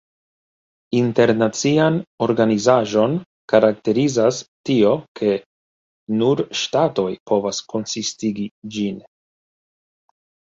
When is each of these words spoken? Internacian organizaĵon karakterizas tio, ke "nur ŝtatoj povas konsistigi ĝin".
Internacian 0.99 1.97
organizaĵon 2.27 3.17
karakterizas 3.53 4.39
tio, 4.69 4.93
ke 5.19 5.29
"nur 6.23 6.43
ŝtatoj 6.61 7.07
povas 7.33 7.61
konsistigi 7.75 8.47
ĝin". 8.77 8.97